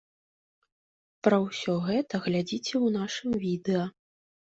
[1.27, 3.85] Пра ўсё гэта глядзіце ў нашым відэа.